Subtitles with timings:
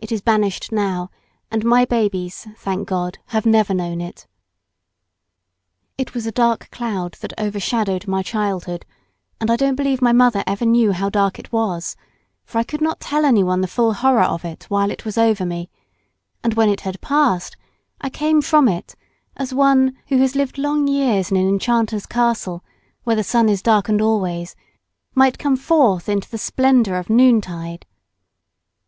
[0.00, 1.08] It is banished now,
[1.48, 4.26] and my babies, thank God, never have known it.
[5.96, 8.84] It was a dark cloud that overshadowed my childhood,
[9.40, 11.94] and I don't believe my mother ever knew how dark it was,
[12.44, 15.46] for I could not tell anyone the full horror of it while it was over
[15.46, 15.70] me;
[16.42, 17.56] and when it had passed
[18.00, 18.96] I came from under it,
[19.36, 22.64] as one who has lived long years in an enchanter's castle,
[23.04, 24.56] where the sun is darkened always,
[25.14, 27.86] might come forth into the splendour of noontide.